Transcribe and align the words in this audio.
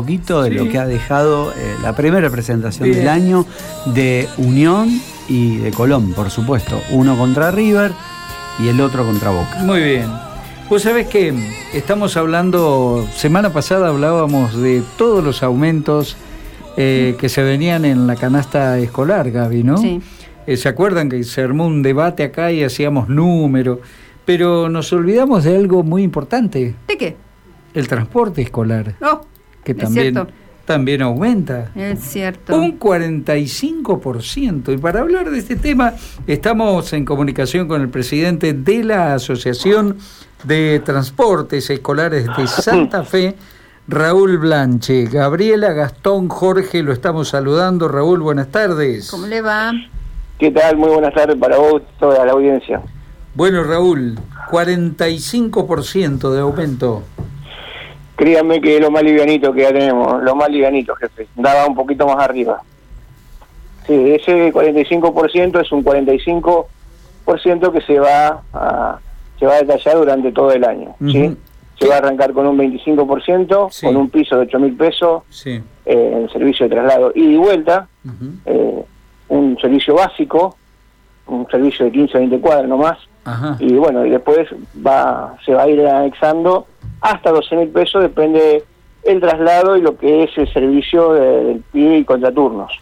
poquito 0.00 0.42
de 0.42 0.50
Sí. 0.50 0.56
lo 0.56 0.68
que 0.68 0.76
ha 0.78 0.86
dejado 0.86 1.52
eh, 1.52 1.74
la 1.82 1.96
primera 1.96 2.28
presentación 2.28 2.84
Bien. 2.84 2.98
del 2.98 3.08
año 3.08 3.46
de 3.94 4.28
Unión 4.36 4.90
y 5.26 5.56
de 5.56 5.70
Colón, 5.70 6.12
por 6.12 6.28
supuesto. 6.28 6.78
Uno 6.92 7.16
contra 7.16 7.50
River 7.50 7.92
y 8.62 8.68
el 8.68 8.78
otro 8.82 9.06
contra 9.06 9.30
Boca. 9.30 9.56
Muy 9.64 9.80
bien. 9.80 10.04
Vos 10.68 10.82
sabés 10.82 11.06
que 11.06 11.32
estamos 11.72 12.18
hablando, 12.18 13.08
semana 13.16 13.54
pasada 13.54 13.88
hablábamos 13.88 14.54
de 14.60 14.82
todos 14.98 15.24
los 15.24 15.42
aumentos 15.42 16.18
eh, 16.76 17.16
que 17.18 17.30
se 17.30 17.42
venían 17.42 17.86
en 17.86 18.06
la 18.06 18.16
canasta 18.16 18.78
escolar, 18.78 19.30
Gaby, 19.30 19.62
¿no? 19.62 19.78
Sí. 19.78 20.02
Eh, 20.46 20.58
¿Se 20.58 20.68
acuerdan 20.68 21.08
que 21.08 21.24
se 21.24 21.40
armó 21.40 21.64
un 21.66 21.82
debate 21.82 22.22
acá 22.22 22.52
y 22.52 22.62
hacíamos 22.62 23.08
números? 23.08 23.78
Pero 24.26 24.68
nos 24.68 24.92
olvidamos 24.92 25.44
de 25.44 25.56
algo 25.56 25.82
muy 25.82 26.02
importante, 26.02 26.74
¿De 26.86 26.98
qué? 26.98 27.16
el 27.72 27.88
transporte 27.88 28.42
escolar, 28.42 28.94
Oh, 29.00 29.22
que 29.66 29.72
es 29.72 29.78
también, 29.78 30.14
cierto. 30.14 30.32
también 30.64 31.02
aumenta. 31.02 31.72
Es 31.74 31.98
cierto. 32.00 32.56
Un 32.56 32.78
45%. 32.78 34.72
Y 34.72 34.78
para 34.78 35.00
hablar 35.00 35.28
de 35.28 35.38
este 35.38 35.56
tema, 35.56 35.94
estamos 36.28 36.92
en 36.92 37.04
comunicación 37.04 37.66
con 37.66 37.82
el 37.82 37.88
presidente 37.88 38.52
de 38.52 38.84
la 38.84 39.14
Asociación 39.14 39.98
de 40.44 40.80
Transportes 40.84 41.68
Escolares 41.68 42.28
de 42.36 42.46
Santa 42.46 43.02
Fe, 43.02 43.34
Raúl 43.88 44.38
Blanche. 44.38 45.06
Gabriela, 45.06 45.72
Gastón, 45.72 46.28
Jorge, 46.28 46.84
lo 46.84 46.92
estamos 46.92 47.28
saludando. 47.28 47.88
Raúl, 47.88 48.20
buenas 48.20 48.52
tardes. 48.52 49.10
¿Cómo 49.10 49.26
le 49.26 49.42
va? 49.42 49.72
¿Qué 50.38 50.52
tal? 50.52 50.76
Muy 50.76 50.90
buenas 50.90 51.12
tardes 51.12 51.36
para 51.36 51.56
vos, 51.56 51.82
toda 51.98 52.24
la 52.24 52.32
audiencia. 52.32 52.80
Bueno, 53.34 53.64
Raúl, 53.64 54.16
45% 54.48 56.30
de 56.30 56.40
aumento. 56.40 57.02
Créanme 58.16 58.60
que 58.60 58.76
es 58.76 58.80
lo 58.80 58.90
más 58.90 59.02
livianito 59.02 59.52
que 59.52 59.62
ya 59.62 59.72
tenemos, 59.72 60.22
lo 60.22 60.34
más 60.34 60.48
livianito, 60.48 60.94
jefe. 60.96 61.26
Daba 61.36 61.66
un 61.66 61.74
poquito 61.74 62.06
más 62.06 62.16
arriba. 62.18 62.60
Sí, 63.86 64.10
ese 64.12 64.52
45% 64.52 65.60
es 65.60 65.70
un 65.72 65.84
45% 65.84 67.72
que 67.72 67.80
se 67.82 67.98
va 68.00 68.42
a 68.52 68.98
se 69.38 69.44
va 69.44 69.54
a 69.56 69.58
detallar 69.62 69.96
durante 69.96 70.32
todo 70.32 70.50
el 70.52 70.64
año. 70.64 70.94
¿sí? 71.06 71.36
Se 71.78 71.86
va 71.86 71.96
a 71.96 71.98
arrancar 71.98 72.32
con 72.32 72.46
un 72.46 72.56
25%, 72.56 73.68
Sí. 73.70 73.84
con 73.84 73.96
un 73.96 74.08
piso 74.08 74.34
de 74.36 74.42
8 74.46 74.58
mil 74.58 74.74
pesos 74.74 75.24
Sí. 75.28 75.60
eh, 75.84 76.12
en 76.16 76.28
servicio 76.30 76.66
de 76.68 76.74
traslado 76.74 77.12
ida 77.14 77.32
y 77.32 77.36
vuelta, 77.36 77.86
eh, 78.46 78.82
un 79.28 79.58
servicio 79.60 79.94
básico, 79.94 80.56
un 81.26 81.46
servicio 81.50 81.84
de 81.86 81.92
15 81.92 82.16
a 82.16 82.20
20 82.20 82.40
cuadras 82.40 82.68
nomás, 82.68 82.98
Ajá. 83.24 83.56
y 83.58 83.74
bueno, 83.74 84.04
y 84.06 84.10
después 84.10 84.48
va 84.86 85.34
se 85.44 85.52
va 85.54 85.62
a 85.62 85.68
ir 85.68 85.84
anexando 85.86 86.66
hasta 87.00 87.30
12 87.30 87.56
mil 87.56 87.68
pesos, 87.68 88.02
depende 88.02 88.64
el 89.04 89.20
traslado 89.20 89.76
y 89.76 89.80
lo 89.82 89.96
que 89.96 90.24
es 90.24 90.30
el 90.38 90.52
servicio 90.52 91.12
de- 91.12 91.44
del 91.44 91.60
pibe 91.72 91.98
y 91.98 92.04
contraturnos. 92.04 92.72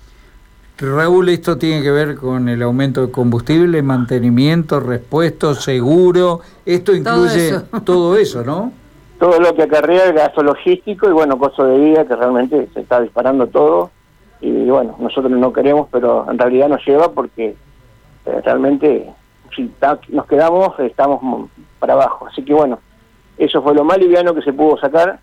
Raúl, 0.78 1.28
esto 1.28 1.56
tiene 1.56 1.82
que 1.82 1.90
ver 1.92 2.16
con 2.16 2.48
el 2.48 2.60
aumento 2.62 3.06
de 3.06 3.12
combustible, 3.12 3.80
mantenimiento, 3.82 4.80
repuesto, 4.80 5.54
seguro. 5.54 6.40
Esto 6.66 6.94
incluye 6.94 7.48
eso. 7.50 7.62
todo 7.84 8.16
eso, 8.16 8.42
¿no? 8.44 8.72
Todo 9.20 9.38
lo 9.38 9.54
que 9.54 9.62
acarrea 9.62 10.06
el 10.06 10.14
gasto 10.14 10.42
logístico 10.42 11.08
y 11.08 11.12
bueno, 11.12 11.38
costo 11.38 11.64
de 11.64 11.78
vida 11.78 12.04
que 12.04 12.16
realmente 12.16 12.68
se 12.74 12.80
está 12.80 13.00
disparando 13.00 13.46
todo 13.46 13.90
y 14.40 14.50
bueno, 14.68 14.96
nosotros 14.98 15.30
no 15.30 15.52
queremos, 15.52 15.86
pero 15.92 16.26
en 16.28 16.36
realidad 16.38 16.68
nos 16.68 16.84
lleva 16.84 17.12
porque 17.12 17.54
realmente 18.24 19.12
si 19.54 19.70
nos 20.08 20.26
quedamos 20.26 20.78
estamos 20.80 21.48
para 21.78 21.94
abajo. 21.94 22.26
Así 22.26 22.42
que 22.44 22.54
bueno, 22.54 22.78
eso 23.38 23.62
fue 23.62 23.74
lo 23.74 23.84
más 23.84 23.98
liviano 23.98 24.34
que 24.34 24.42
se 24.42 24.52
pudo 24.52 24.76
sacar 24.78 25.18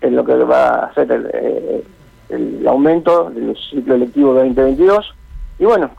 en 0.00 0.16
lo 0.16 0.24
que 0.24 0.34
va 0.34 0.86
a 0.86 0.94
ser 0.94 1.10
el, 1.12 1.30
eh, 1.32 1.84
el 2.30 2.66
aumento 2.66 3.30
del 3.30 3.56
ciclo 3.70 3.94
electivo 3.94 4.34
2022 4.34 5.14
y 5.58 5.64
bueno, 5.64 5.90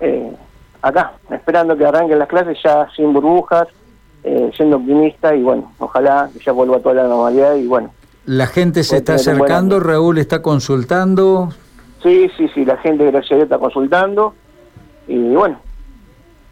eh, 0.00 0.32
acá, 0.82 1.12
esperando 1.30 1.76
que 1.76 1.86
arranquen 1.86 2.18
las 2.18 2.28
clases 2.28 2.58
ya 2.62 2.88
sin 2.94 3.12
burbujas, 3.12 3.68
eh, 4.22 4.50
siendo 4.54 4.76
optimista 4.76 5.34
y 5.34 5.42
bueno, 5.42 5.72
ojalá 5.78 6.28
que 6.32 6.40
ya 6.44 6.52
vuelva 6.52 6.78
toda 6.80 6.96
la 6.96 7.08
normalidad 7.08 7.54
y 7.54 7.66
bueno, 7.66 7.90
La 8.26 8.46
gente 8.46 8.84
se 8.84 8.98
está 8.98 9.14
acercando. 9.14 9.80
Raúl 9.80 10.18
está 10.18 10.42
consultando. 10.42 11.48
sí, 12.02 12.30
sí, 12.36 12.48
sí, 12.54 12.64
la 12.64 12.76
gente 12.78 13.10
gracias 13.10 13.32
a 13.32 13.34
Dios 13.36 13.44
está 13.44 13.58
consultando 13.58 14.34
y 15.06 15.18
bueno, 15.18 15.58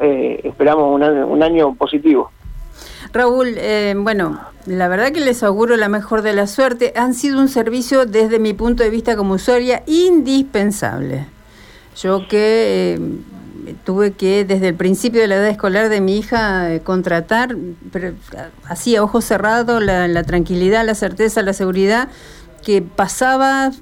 eh, 0.01 0.41
esperamos 0.45 0.95
un 0.95 1.03
año, 1.03 1.27
un 1.27 1.43
año 1.43 1.75
positivo. 1.75 2.31
Raúl, 3.13 3.55
eh, 3.59 3.95
bueno, 3.97 4.41
la 4.67 4.89
verdad 4.89 5.13
que 5.13 5.21
les 5.21 5.43
auguro 5.43 5.77
la 5.77 5.89
mejor 5.89 6.23
de 6.23 6.33
la 6.33 6.47
suerte. 6.47 6.93
Han 6.97 7.15
sido 7.15 7.39
un 7.41 7.49
servicio, 7.49 8.07
desde 8.07 8.39
mi 8.39 8.55
punto 8.55 8.83
de 8.83 8.91
vista 8.91 9.17
como 9.17 9.35
usuaria, 9.35 9.83
indispensable. 9.87 11.27
Yo 12.01 12.27
que 12.29 12.99
eh, 12.99 13.75
tuve 13.85 14.13
que, 14.13 14.45
desde 14.45 14.69
el 14.69 14.75
principio 14.75 15.21
de 15.21 15.27
la 15.27 15.37
edad 15.37 15.49
escolar 15.49 15.89
de 15.89 16.01
mi 16.01 16.17
hija, 16.17 16.73
eh, 16.73 16.81
contratar, 16.81 17.55
pero 17.93 18.15
así 18.65 18.97
a 18.97 19.03
ojos 19.03 19.25
cerrados, 19.25 19.83
la, 19.83 20.09
la 20.09 20.23
tranquilidad, 20.23 20.87
la 20.87 20.95
certeza, 20.95 21.43
la 21.43 21.53
seguridad, 21.53 22.09
que 22.65 22.83
pasaba 22.83 23.73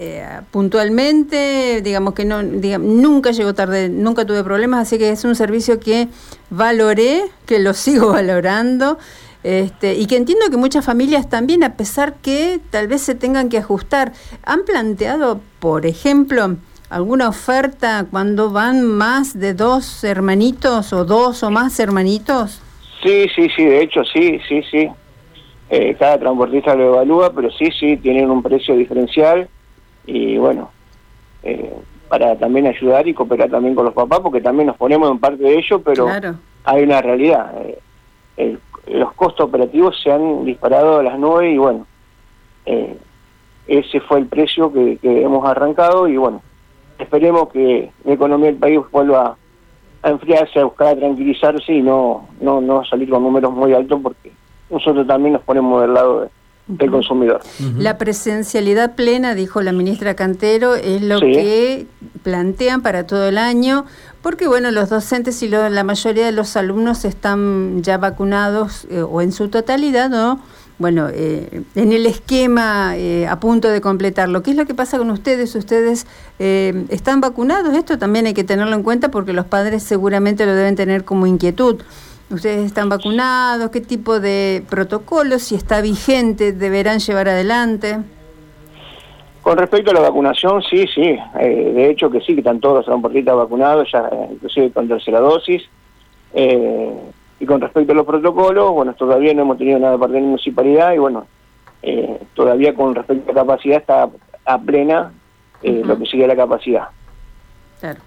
eh, 0.00 0.40
puntualmente, 0.50 1.80
digamos 1.82 2.14
que 2.14 2.24
no, 2.24 2.42
digamos, 2.42 2.88
nunca 2.88 3.30
llegó 3.30 3.54
tarde, 3.54 3.88
nunca 3.88 4.24
tuve 4.24 4.42
problemas, 4.42 4.88
así 4.88 4.98
que 4.98 5.10
es 5.10 5.24
un 5.24 5.36
servicio 5.36 5.78
que 5.78 6.08
valoré, 6.50 7.22
que 7.46 7.60
lo 7.60 7.74
sigo 7.74 8.08
valorando, 8.08 8.98
este, 9.44 9.94
y 9.94 10.06
que 10.06 10.16
entiendo 10.16 10.46
que 10.50 10.56
muchas 10.56 10.84
familias 10.84 11.28
también, 11.28 11.62
a 11.62 11.76
pesar 11.76 12.14
que 12.14 12.58
tal 12.70 12.88
vez 12.88 13.02
se 13.02 13.14
tengan 13.14 13.48
que 13.48 13.58
ajustar, 13.58 14.12
han 14.44 14.64
planteado, 14.64 15.40
por 15.60 15.86
ejemplo, 15.86 16.56
alguna 16.90 17.28
oferta 17.28 18.06
cuando 18.10 18.50
van 18.50 18.84
más 18.84 19.38
de 19.38 19.54
dos 19.54 20.02
hermanitos 20.02 20.92
o 20.92 21.04
dos 21.04 21.42
o 21.42 21.50
más 21.50 21.78
hermanitos. 21.78 22.62
Sí, 23.02 23.28
sí, 23.34 23.48
sí, 23.54 23.64
de 23.64 23.82
hecho 23.82 24.02
sí, 24.04 24.40
sí, 24.48 24.62
sí. 24.70 24.88
Eh, 25.70 25.94
cada 25.98 26.18
transportista 26.18 26.74
lo 26.74 26.94
evalúa, 26.94 27.32
pero 27.32 27.50
sí, 27.50 27.68
sí, 27.78 27.96
tienen 27.98 28.30
un 28.30 28.42
precio 28.42 28.74
diferencial 28.76 29.48
y 30.06 30.36
bueno, 30.38 30.70
eh, 31.42 31.72
para 32.08 32.36
también 32.36 32.66
ayudar 32.66 33.06
y 33.08 33.14
cooperar 33.14 33.50
también 33.50 33.74
con 33.74 33.84
los 33.86 33.94
papás, 33.94 34.20
porque 34.20 34.40
también 34.40 34.66
nos 34.68 34.76
ponemos 34.76 35.10
en 35.10 35.18
parte 35.18 35.42
de 35.42 35.58
ello, 35.58 35.80
pero 35.82 36.04
Claro. 36.06 36.34
hay 36.64 36.82
una 36.84 37.00
realidad. 37.02 37.52
eh, 37.64 37.78
el- 38.36 38.58
los 38.86 39.12
costos 39.14 39.46
operativos 39.48 39.98
se 40.02 40.12
han 40.12 40.44
disparado 40.44 40.98
a 40.98 41.02
las 41.02 41.18
nubes 41.18 41.54
y 41.54 41.56
bueno, 41.56 41.86
eh, 42.66 42.96
ese 43.66 44.00
fue 44.00 44.18
el 44.18 44.26
precio 44.26 44.70
que, 44.72 44.98
que 44.98 45.22
hemos 45.22 45.46
arrancado 45.48 46.06
y 46.08 46.16
bueno, 46.18 46.42
esperemos 46.98 47.48
que 47.50 47.90
la 48.04 48.12
economía 48.12 48.46
del 48.48 48.56
país 48.56 48.80
vuelva 48.92 49.36
a 50.02 50.10
enfriarse, 50.10 50.60
a 50.60 50.64
buscar 50.64 50.88
a 50.88 50.96
tranquilizarse 50.96 51.72
y 51.72 51.80
no, 51.80 52.28
no, 52.40 52.60
no 52.60 52.84
salir 52.84 53.08
con 53.08 53.22
números 53.22 53.52
muy 53.54 53.72
altos 53.72 54.00
porque 54.02 54.32
nosotros 54.68 55.06
también 55.06 55.32
nos 55.34 55.42
ponemos 55.42 55.80
del 55.80 55.94
lado 55.94 56.20
de- 56.22 56.28
del 56.66 56.90
consumidor. 56.90 57.40
La 57.78 57.98
presencialidad 57.98 58.94
plena, 58.94 59.34
dijo 59.34 59.60
la 59.62 59.72
ministra 59.72 60.14
Cantero, 60.14 60.74
es 60.74 61.02
lo 61.02 61.18
Sí. 61.20 61.32
que 61.32 61.86
plantean 62.22 62.80
para 62.80 63.06
todo 63.06 63.28
el 63.28 63.36
año, 63.36 63.84
porque 64.22 64.46
bueno, 64.48 64.70
los 64.70 64.88
docentes 64.88 65.42
y 65.42 65.48
lo- 65.48 65.68
la 65.68 65.84
mayoría 65.84 66.24
de 66.24 66.32
los 66.32 66.56
alumnos 66.56 67.04
están 67.04 67.82
ya 67.82 67.98
vacunados 67.98 68.86
eh, 68.90 69.02
o 69.02 69.20
en 69.20 69.32
su 69.32 69.48
totalidad, 69.48 70.08
¿no? 70.08 70.40
Bueno, 70.78 71.08
eh, 71.12 71.62
en 71.76 71.92
el 71.92 72.04
esquema 72.06 72.96
eh, 72.96 73.28
a 73.28 73.38
punto 73.38 73.68
de 73.68 73.80
completarlo. 73.80 74.42
¿Qué 74.42 74.50
es 74.52 74.56
lo 74.56 74.64
que 74.66 74.74
pasa 74.74 74.98
con 74.98 75.10
ustedes? 75.10 75.54
¿Ustedes 75.54 76.06
eh, 76.38 76.86
están 76.88 77.20
vacunados? 77.20 77.76
Esto 77.76 77.96
también 77.98 78.26
hay 78.26 78.34
que 78.34 78.42
tenerlo 78.42 78.74
en 78.74 78.82
cuenta 78.82 79.10
porque 79.10 79.32
los 79.32 79.44
padres 79.46 79.82
seguramente 79.84 80.46
lo 80.46 80.54
deben 80.54 80.74
tener 80.74 81.04
como 81.04 81.26
inquietud. 81.28 81.76
¿Ustedes 82.34 82.66
están 82.66 82.88
vacunados? 82.88 83.70
¿Qué 83.70 83.80
tipo 83.80 84.18
de 84.18 84.64
protocolos, 84.68 85.40
si 85.42 85.54
está 85.54 85.80
vigente, 85.80 86.52
deberán 86.52 86.98
llevar 86.98 87.28
adelante? 87.28 87.98
Con 89.40 89.56
respecto 89.56 89.92
a 89.92 89.94
la 89.94 90.00
vacunación, 90.00 90.60
sí, 90.62 90.84
sí, 90.92 91.16
eh, 91.38 91.72
de 91.74 91.90
hecho 91.90 92.10
que 92.10 92.20
sí, 92.22 92.34
que 92.34 92.40
están 92.40 92.58
todos 92.58 92.78
los 92.78 92.86
transportistas 92.86 93.36
vacunados, 93.36 93.88
ya 93.92 94.10
inclusive 94.32 94.72
con 94.72 94.88
tercera 94.88 95.20
dosis. 95.20 95.62
Eh, 96.32 96.92
y 97.38 97.46
con 97.46 97.60
respecto 97.60 97.92
a 97.92 97.94
los 97.94 98.06
protocolos, 98.06 98.72
bueno, 98.72 98.94
todavía 98.94 99.32
no 99.32 99.42
hemos 99.42 99.56
tenido 99.58 99.78
nada 99.78 99.92
de 99.92 99.98
parte 99.98 100.14
de 100.14 100.20
la 100.22 100.26
municipalidad 100.26 100.92
y 100.92 100.98
bueno, 100.98 101.26
eh, 101.82 102.18
todavía 102.34 102.74
con 102.74 102.96
respecto 102.96 103.30
a 103.30 103.34
capacidad 103.34 103.76
está 103.78 104.08
a 104.44 104.58
plena 104.58 105.12
eh, 105.62 105.70
Ujú. 105.78 105.86
lo 105.88 105.98
que 105.98 106.06
sigue 106.06 106.26
la 106.26 106.34
capacidad. 106.34 106.88
Claro. 107.78 108.00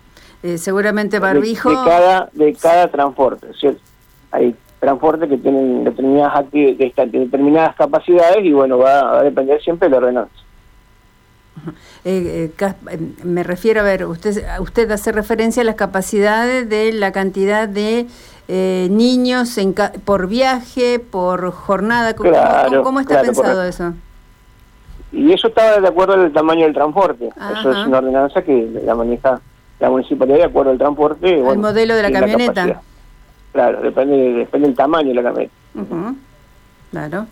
Eh, 0.43 0.57
seguramente 0.57 1.15
De- 1.17 1.19
barbijo. 1.21 1.69
De, 1.69 1.75
cada, 1.75 2.29
de 2.33 2.53
cada 2.55 2.89
transporte, 2.89 3.47
¿cierto? 3.57 3.79
Hay 4.31 4.55
transportes 4.79 5.29
que 5.29 5.37
tienen 5.37 5.83
determinadas, 5.83 6.45
esta- 6.53 7.05
determinadas 7.05 7.75
capacidades 7.75 8.43
y 8.43 8.51
bueno, 8.53 8.77
va, 8.77 9.03
va 9.03 9.19
a 9.19 9.23
depender 9.23 9.61
siempre 9.61 9.87
de 9.87 9.91
la 9.91 9.97
ordenanza. 9.97 10.31
eh, 12.05 12.51
eh, 12.59 12.65
eh, 12.91 12.99
me 13.23 13.43
refiero 13.43 13.81
a 13.81 13.83
ver, 13.83 14.05
usted, 14.05 14.43
usted 14.59 14.89
hace 14.91 15.11
referencia 15.11 15.61
a 15.63 15.65
las 15.65 15.75
capacidades 15.75 16.69
de 16.69 16.93
la 16.93 17.11
cantidad 17.11 17.67
de 17.67 18.05
eh, 18.47 18.87
niños 18.91 19.57
en 19.57 19.73
ca- 19.73 19.91
por 20.05 20.27
viaje, 20.27 20.99
por 20.99 21.51
jornada. 21.51 22.13
¿Cómo, 22.15 22.29
Claro, 22.29 22.69
cómo- 22.69 22.83
cómo 22.83 22.99
está 22.99 23.15
claro, 23.21 23.25
pensado 23.33 23.63
eso? 23.63 23.93
y 25.11 25.33
eso 25.33 25.47
estaba 25.47 25.79
de 25.79 25.87
acuerdo 25.87 26.13
al 26.13 26.31
tamaño 26.31 26.65
del 26.65 26.73
transporte. 26.73 27.29
Eso 27.59 27.71
es 27.71 27.87
una 27.87 27.97
ordenanza 27.97 28.41
que 28.43 28.69
la 28.85 28.93
maneja 28.93 29.41
la 29.79 29.89
municipalidad 29.89 30.37
de 30.37 30.43
acuerdo 30.45 30.71
al 30.71 30.77
transporte. 30.77 31.41
Bueno, 31.41 31.61
modelo 31.61 31.95
de 31.95 32.03
la 32.03 32.11
camioneta. 32.11 32.81
Claro, 33.53 33.81
depende, 33.81 34.15
depende 34.33 34.67
del 34.67 34.75
tamaño 34.75 35.09
de 35.09 35.13
la 35.15 35.23
camioneta. 35.23 35.53
Ujú, 35.75 36.15
Claro. 36.91 37.25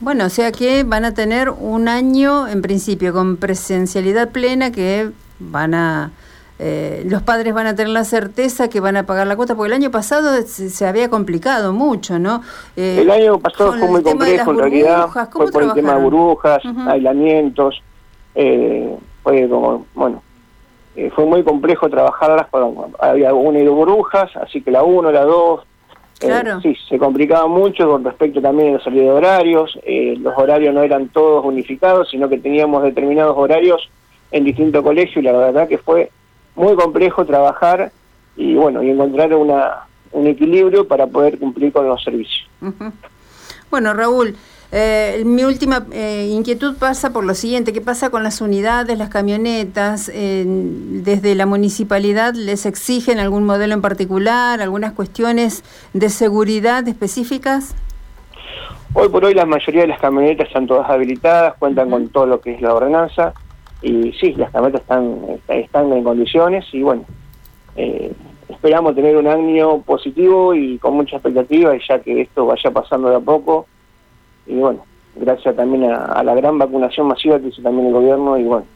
Bueno, 0.00 0.26
o 0.26 0.28
sea 0.28 0.50
que 0.52 0.82
van 0.84 1.04
a 1.04 1.14
tener 1.14 1.50
un 1.50 1.88
año 1.88 2.48
en 2.48 2.62
principio 2.62 3.12
con 3.12 3.36
presencialidad 3.36 4.30
plena 4.30 4.70
que 4.72 5.10
van 5.38 5.72
a... 5.74 6.10
eh, 6.58 7.04
los 7.08 7.22
padres 7.22 7.54
van 7.54 7.66
a 7.68 7.74
tener 7.74 7.92
la 7.92 8.04
certeza 8.04 8.68
que 8.68 8.80
van 8.80 8.96
a 8.96 9.04
pagar 9.04 9.26
la 9.26 9.36
cuota, 9.36 9.54
porque 9.54 9.68
el 9.68 9.74
año 9.74 9.90
pasado 9.90 10.34
se, 10.42 10.68
se 10.68 10.86
había 10.86 11.08
complicado 11.10 11.72
mucho, 11.72 12.18
¿no? 12.18 12.42
Eh, 12.76 12.98
El 13.02 13.10
año 13.10 13.38
pasado 13.38 13.72
fue 13.72 13.88
muy 13.88 14.02
complejo 14.02 14.50
en 14.50 14.58
realidad, 14.58 14.98
burbujas, 15.02 15.28
¿cómo 15.28 15.44
fue 15.44 15.52
por 15.52 15.62
el 15.62 15.72
tema 15.74 15.94
de 15.94 16.02
burbujas, 16.02 16.64
Ujú. 16.64 16.80
aislamientos, 16.90 17.82
eh, 18.34 18.96
fue 19.22 19.48
como, 19.48 19.86
bueno, 19.94 20.22
eh, 20.96 21.10
fue 21.14 21.24
muy 21.26 21.42
complejo 21.42 21.88
trabajarlas, 21.88 22.46
con- 22.48 22.74
había 23.00 23.34
una 23.34 23.58
y 23.58 23.64
dos 23.64 23.74
burbujas, 23.74 24.34
así 24.36 24.60
que 24.62 24.70
la 24.70 24.82
uno, 24.82 25.10
la 25.10 25.24
dos, 25.24 25.62
eh, 26.20 26.26
Claro. 26.26 26.60
sí, 26.60 26.76
se 26.88 26.98
complicaba 26.98 27.46
mucho 27.48 27.88
con 27.90 28.04
respecto 28.04 28.40
también 28.40 28.70
a 28.74 28.78
la 28.78 28.84
salida 28.84 29.02
de 29.04 29.10
horarios, 29.10 29.78
eh, 29.84 30.16
los 30.20 30.32
horarios 30.38 30.72
no 30.74 30.82
eran 30.82 31.08
todos 31.08 31.44
unificados, 31.44 32.08
sino 32.10 32.28
que 32.28 32.38
teníamos 32.38 32.82
determinados 32.82 33.36
horarios 33.36 33.88
en 34.30 34.44
distintos 34.44 34.82
colegios 34.82 35.16
y 35.16 35.22
la 35.22 35.32
verdad 35.32 35.68
que 35.68 35.78
fue 35.78 36.10
muy 36.56 36.74
complejo 36.76 37.24
trabajar 37.24 37.90
y 38.36 38.54
bueno, 38.54 38.82
y 38.82 38.90
encontrar 38.90 39.34
una, 39.34 39.86
un 40.12 40.26
equilibrio 40.26 40.86
para 40.86 41.06
poder 41.06 41.38
cumplir 41.38 41.72
con 41.72 41.86
los 41.88 42.02
servicios. 42.02 42.48
Ujú. 42.62 42.92
Bueno, 43.74 43.92
Raúl, 43.92 44.36
eh, 44.70 45.24
mi 45.26 45.42
última 45.42 45.84
eh, 45.90 46.28
inquietud 46.30 46.76
pasa 46.76 47.12
por 47.12 47.24
lo 47.24 47.34
siguiente, 47.34 47.72
¿qué 47.72 47.80
pasa 47.80 48.08
con 48.08 48.22
las 48.22 48.40
unidades, 48.40 48.96
las 48.96 49.08
camionetas? 49.08 50.12
Eh, 50.14 50.44
¿Desde 50.46 51.34
la 51.34 51.44
municipalidad 51.44 52.34
les 52.34 52.66
exigen 52.66 53.18
algún 53.18 53.42
modelo 53.42 53.74
en 53.74 53.82
particular, 53.82 54.62
algunas 54.62 54.92
cuestiones 54.92 55.64
de 55.92 56.08
seguridad 56.08 56.86
específicas? 56.86 57.74
Hoy 58.92 59.08
por 59.08 59.24
hoy 59.24 59.34
la 59.34 59.44
mayoría 59.44 59.80
de 59.80 59.88
las 59.88 59.98
camionetas 59.98 60.46
están 60.46 60.68
todas 60.68 60.88
habilitadas, 60.88 61.54
cuentan 61.58 61.90
con 61.90 62.10
todo 62.10 62.26
lo 62.26 62.40
que 62.40 62.54
es 62.54 62.62
la 62.62 62.74
ordenanza 62.74 63.32
y 63.82 64.12
sí, 64.20 64.34
las 64.34 64.52
camionetas 64.52 64.82
están, 64.82 65.18
están 65.48 65.92
en 65.92 66.04
condiciones 66.04 66.64
y 66.72 66.80
bueno, 66.80 67.04
eh, 67.74 68.12
esperamos 68.54 68.94
tener 68.94 69.16
un 69.16 69.26
año 69.26 69.80
positivo 69.82 70.54
y 70.54 70.78
con 70.78 70.94
mucha 70.94 71.16
expectativa 71.16 71.74
y 71.76 71.80
ya 71.88 71.98
que 72.00 72.22
esto 72.22 72.46
vaya 72.46 72.70
pasando 72.70 73.10
de 73.10 73.16
a 73.16 73.20
poco 73.20 73.66
y 74.46 74.54
bueno, 74.56 74.84
gracias 75.16 75.54
también 75.56 75.90
a, 75.90 76.04
a 76.06 76.22
la 76.24 76.34
gran 76.34 76.58
vacunación 76.58 77.08
masiva 77.08 77.38
que 77.38 77.48
hizo 77.48 77.62
también 77.62 77.88
el 77.88 77.92
gobierno 77.92 78.38
y 78.38 78.44
bueno, 78.44 78.66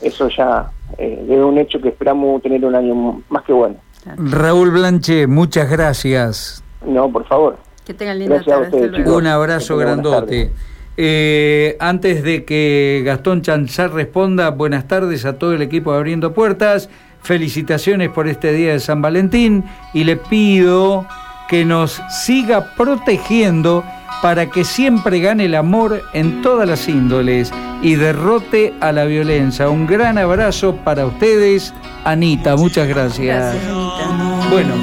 eso 0.00 0.28
ya 0.28 0.70
eh, 0.98 1.24
es 1.28 1.38
un 1.38 1.58
hecho 1.58 1.80
que 1.80 1.88
esperamos 1.88 2.42
tener 2.42 2.64
un 2.64 2.74
año 2.74 3.22
más 3.28 3.42
que 3.44 3.52
bueno. 3.52 3.76
Raúl 4.16 4.70
Blanche, 4.70 5.26
muchas 5.26 5.70
gracias. 5.70 6.64
No, 6.86 7.10
por 7.10 7.26
favor. 7.26 7.58
Que 7.84 7.92
tengan 7.92 8.18
linda 8.18 8.36
Gracias 8.36 8.56
a 8.56 8.60
tarde. 8.62 8.76
ustedes, 8.76 8.96
chicos. 8.96 9.16
Un 9.16 9.26
abrazo 9.26 9.76
grandote. 9.76 10.50
Eh, 10.96 11.76
antes 11.80 12.22
de 12.22 12.44
que 12.44 13.02
Gastón 13.04 13.42
Chanzar 13.42 13.92
responda, 13.92 14.50
buenas 14.50 14.88
tardes 14.88 15.24
a 15.24 15.38
todo 15.38 15.52
el 15.54 15.62
equipo 15.62 15.92
de 15.92 15.98
Abriendo 15.98 16.32
Puertas. 16.32 16.88
Felicitaciones 17.22 18.08
por 18.10 18.28
este 18.28 18.52
día 18.52 18.72
de 18.72 18.80
San 18.80 19.02
Valentín 19.02 19.64
y 19.92 20.04
le 20.04 20.16
pido 20.16 21.06
que 21.48 21.64
nos 21.64 22.00
siga 22.24 22.74
protegiendo 22.76 23.84
para 24.22 24.46
que 24.50 24.64
siempre 24.64 25.20
gane 25.20 25.46
el 25.46 25.54
amor 25.54 26.02
en 26.12 26.42
todas 26.42 26.68
las 26.68 26.88
índoles 26.88 27.52
y 27.82 27.94
derrote 27.94 28.74
a 28.80 28.92
la 28.92 29.04
violencia. 29.04 29.68
Un 29.68 29.86
gran 29.86 30.18
abrazo 30.18 30.76
para 30.76 31.06
ustedes, 31.06 31.72
Anita. 32.04 32.56
Muchas 32.56 32.86
gracias. 32.88 33.54
Gracias, 33.54 33.64
Anita. 33.72 34.48
Bueno, 34.50 34.74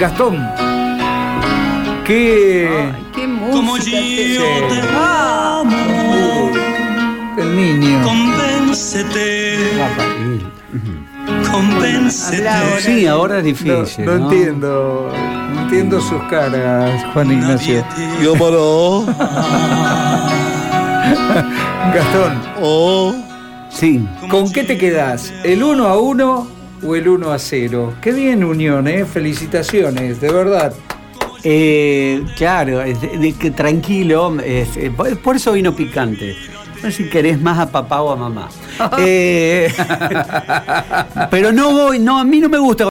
Gastón, 0.00 0.38
¿qué...? 2.06 2.68
Ay, 2.94 3.04
qué 3.14 3.26
música. 3.26 3.96
te- 3.98 4.38
Ah, 4.94 5.62
El 7.36 7.56
niño. 7.56 8.02
Convéncete, 8.04 9.58
Rafael. 9.78 10.46
Convéncete. 11.54 12.48
Sí, 12.80 13.06
ahora 13.06 13.38
es 13.38 13.44
difícil. 13.44 14.04
no 14.04 14.18
¿no? 14.18 14.24
entiendo, 14.30 15.10
no 15.54 15.60
entiendo 15.62 16.00
sus 16.00 16.22
caras, 16.24 17.04
Juan 17.12 17.30
Ignacio. 17.32 17.84
Yo 18.22 18.34
paró. 18.34 19.04
Gastón, 21.94 22.40
Oh. 22.60 23.14
Sí. 23.70 24.06
¿con 24.30 24.50
qué 24.52 24.62
te 24.64 24.78
quedas? 24.78 25.32
¿El 25.42 25.62
1 25.62 25.86
a 25.86 25.98
1 26.00 26.46
o 26.86 26.94
el 26.94 27.08
1 27.08 27.32
a 27.32 27.38
0? 27.38 27.94
Qué 28.00 28.12
bien, 28.12 28.44
Unión, 28.44 28.86
¿eh? 28.86 29.04
Felicitaciones, 29.04 30.20
de 30.20 30.32
verdad. 30.32 30.72
Eh, 31.42 32.24
claro, 32.36 32.80
es 32.82 33.00
de- 33.00 33.18
de 33.18 33.32
que 33.32 33.50
tranquilo, 33.50 34.36
es- 34.40 34.76
eh, 34.76 34.90
por 34.96 35.18
por 35.18 35.36
eso 35.36 35.52
vino 35.52 35.74
picante. 35.74 36.36
No 36.84 36.90
sé 36.90 36.98
si 36.98 37.08
querés 37.08 37.40
más 37.40 37.58
a 37.58 37.72
papá 37.72 38.02
o 38.02 38.12
a 38.12 38.16
mamá. 38.16 38.48
Eh, 38.98 39.72
pero 41.30 41.52
no 41.52 41.72
voy, 41.72 42.00
no, 42.00 42.18
a 42.18 42.24
mí 42.24 42.40
no 42.40 42.48
me 42.48 42.58
gusta 42.58 42.82